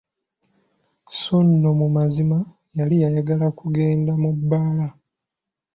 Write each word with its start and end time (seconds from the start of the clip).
Sso 1.11 1.37
nno 1.47 1.69
mu 1.79 1.87
mazima 1.95 2.37
yali 2.77 2.95
ayagala 3.07 3.47
kugenda 3.59 4.11
mu 4.21 4.29
bbaala! 4.37 4.87